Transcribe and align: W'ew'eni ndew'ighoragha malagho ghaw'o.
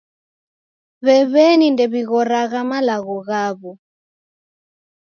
W'ew'eni 1.05 1.67
ndew'ighoragha 1.73 2.61
malagho 2.69 3.15
ghaw'o. 3.27 3.71